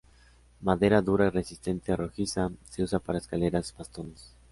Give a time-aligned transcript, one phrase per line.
[0.61, 4.33] Madera dura y resistente, rojiza, se usa para escaleras, bastones.